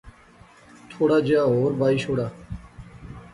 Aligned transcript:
تھوڑا 0.91 1.17
جیہا 1.27 1.43
ہور 1.53 1.71
بائی 1.79 1.97
شوڑا 2.03 2.27